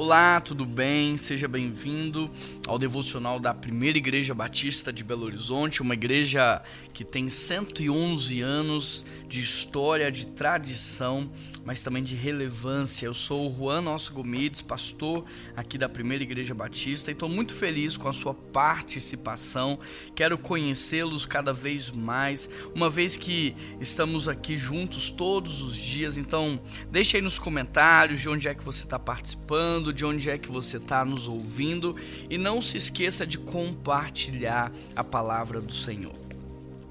[0.00, 1.16] Olá, tudo bem?
[1.16, 2.30] Seja bem-vindo
[2.68, 6.62] ao devocional da Primeira Igreja Batista de Belo Horizonte, uma igreja
[6.94, 11.28] que tem 111 anos de história, de tradição,
[11.64, 13.06] mas também de relevância.
[13.06, 15.24] Eu sou o Juan Nosso Gomides, pastor
[15.56, 19.80] aqui da Primeira Igreja Batista, e estou muito feliz com a sua participação.
[20.14, 26.16] Quero conhecê-los cada vez mais, uma vez que estamos aqui juntos todos os dias.
[26.16, 30.38] Então, deixe aí nos comentários de onde é que você está participando de onde é
[30.38, 31.96] que você está nos ouvindo
[32.28, 36.14] e não se esqueça de compartilhar a palavra do Senhor.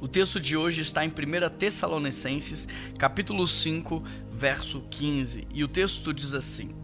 [0.00, 1.12] O texto de hoje está em 1
[1.58, 2.66] Tessalonicenses,
[2.98, 6.74] capítulo 5, verso 15, e o texto diz assim: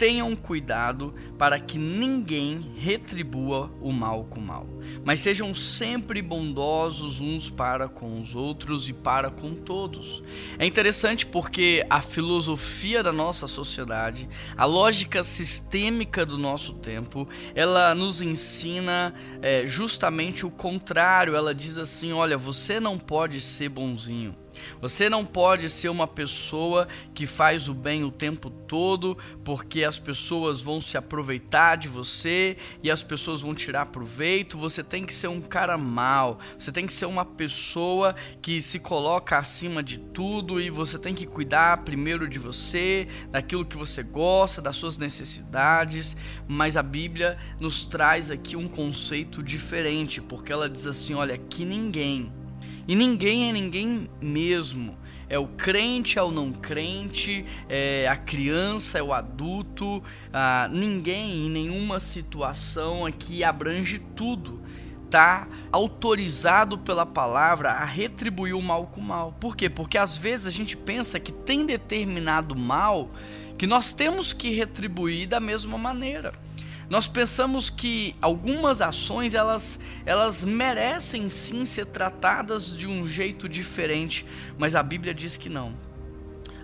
[0.00, 4.66] tenham cuidado para que ninguém retribua o mal com o mal,
[5.04, 10.22] mas sejam sempre bondosos uns para com os outros e para com todos.
[10.58, 17.94] É interessante porque a filosofia da nossa sociedade, a lógica sistêmica do nosso tempo, ela
[17.94, 21.34] nos ensina é, justamente o contrário.
[21.36, 24.34] Ela diz assim: olha, você não pode ser bonzinho.
[24.80, 29.98] Você não pode ser uma pessoa que faz o bem o tempo todo, porque as
[29.98, 34.58] pessoas vão se aproveitar de você e as pessoas vão tirar proveito.
[34.58, 36.38] Você tem que ser um cara mau.
[36.58, 41.14] Você tem que ser uma pessoa que se coloca acima de tudo e você tem
[41.14, 46.16] que cuidar primeiro de você, daquilo que você gosta, das suas necessidades.
[46.46, 51.64] Mas a Bíblia nos traz aqui um conceito diferente, porque ela diz assim: olha, que
[51.64, 52.32] ninguém
[52.86, 54.98] e ninguém é ninguém mesmo.
[55.28, 60.02] É o crente, é o não crente, é a criança, é o adulto.
[60.32, 64.60] Ah, ninguém, em nenhuma situação aqui abrange tudo.
[65.04, 69.32] Está autorizado pela palavra a retribuir o mal com o mal.
[69.38, 69.70] Por quê?
[69.70, 73.10] Porque às vezes a gente pensa que tem determinado mal
[73.56, 76.32] que nós temos que retribuir da mesma maneira.
[76.90, 84.26] Nós pensamos que algumas ações elas, elas merecem sim ser tratadas de um jeito diferente,
[84.58, 85.72] mas a Bíblia diz que não.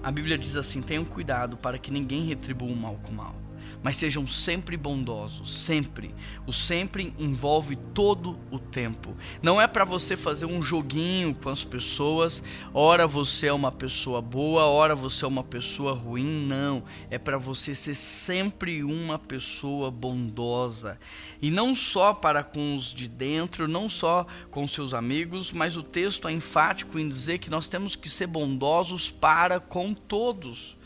[0.02, 3.45] A Bíblia diz assim: tenham cuidado para que ninguém retribua o mal com o mal
[3.82, 6.14] mas sejam sempre bondosos, sempre.
[6.46, 9.14] O sempre envolve todo o tempo.
[9.42, 12.42] Não é para você fazer um joguinho com as pessoas,
[12.74, 16.84] ora você é uma pessoa boa, ora você é uma pessoa ruim, não.
[17.10, 20.98] É para você ser sempre uma pessoa bondosa.
[21.40, 25.82] E não só para com os de dentro, não só com seus amigos, mas o
[25.82, 30.76] texto é enfático em dizer que nós temos que ser bondosos para com todos.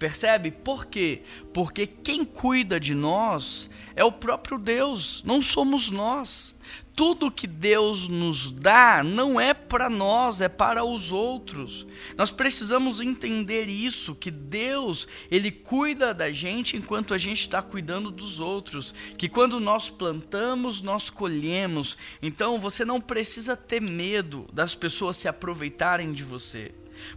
[0.00, 0.50] Percebe?
[0.50, 1.20] Por quê?
[1.52, 6.56] Porque quem cuida de nós é o próprio Deus, não somos nós.
[6.96, 11.86] Tudo que Deus nos dá não é para nós, é para os outros.
[12.16, 18.10] Nós precisamos entender isso, que Deus, Ele cuida da gente enquanto a gente está cuidando
[18.10, 18.94] dos outros.
[19.18, 21.98] Que quando nós plantamos, nós colhemos.
[22.22, 26.72] Então você não precisa ter medo das pessoas se aproveitarem de você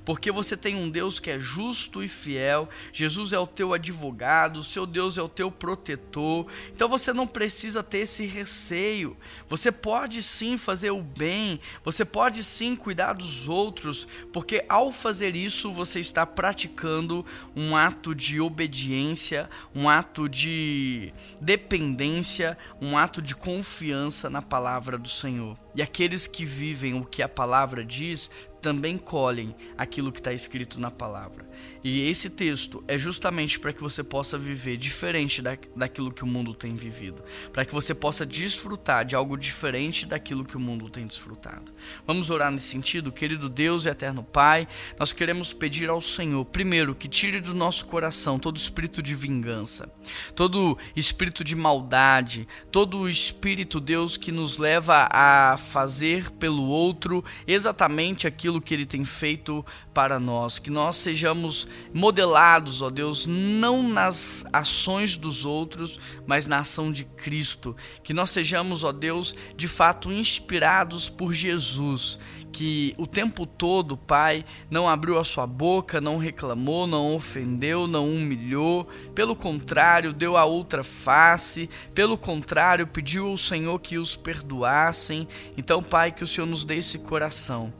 [0.06, 4.64] porque você tem um Deus que é justo e fiel, Jesus é o teu advogado,
[4.64, 9.18] seu Deus é o teu protetor, então você não precisa ter esse receio,
[9.48, 15.36] você pode sim fazer o bem, você pode sim cuidar dos outros, porque ao fazer
[15.36, 23.36] isso você está praticando um ato de obediência, um ato de dependência, um ato de
[23.36, 25.58] confiança na palavra do Senhor.
[25.76, 28.30] E aqueles que vivem o que a palavra diz
[28.64, 31.46] também colhem aquilo que está escrito na palavra.
[31.84, 36.28] E esse texto é justamente para que você possa viver diferente da, daquilo que o
[36.28, 37.22] mundo tem vivido,
[37.52, 41.74] para que você possa desfrutar de algo diferente daquilo que o mundo tem desfrutado.
[42.08, 44.66] Vamos orar nesse sentido, querido Deus e eterno Pai,
[44.98, 49.92] nós queremos pedir ao Senhor, primeiro, que tire do nosso coração todo espírito de vingança,
[50.34, 58.26] todo espírito de maldade, todo espírito, Deus, que nos leva a fazer pelo outro exatamente
[58.26, 64.46] aquilo que ele tem feito para nós, que nós sejamos modelados, ó Deus, não nas
[64.52, 67.76] ações dos outros, mas na ação de Cristo.
[68.04, 72.20] Que nós sejamos, ó Deus, de fato inspirados por Jesus,
[72.54, 78.08] que o tempo todo, Pai, não abriu a sua boca, não reclamou, não ofendeu, não
[78.08, 85.28] humilhou, pelo contrário, deu a outra face, pelo contrário, pediu ao Senhor que os perdoassem.
[85.58, 87.74] Então, Pai, que o Senhor nos dê esse coração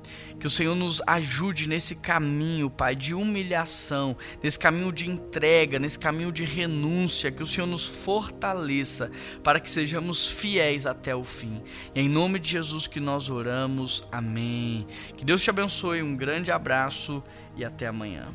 [0.44, 5.98] que o Senhor nos ajude nesse caminho, Pai, de humilhação, nesse caminho de entrega, nesse
[5.98, 9.10] caminho de renúncia, que o Senhor nos fortaleça
[9.42, 11.62] para que sejamos fiéis até o fim.
[11.96, 14.04] E é em nome de Jesus que nós oramos.
[14.64, 14.88] Amém.
[15.18, 16.02] Que Deus te abençoe.
[16.02, 17.24] Um grande abraço
[17.56, 18.28] e até amanhã.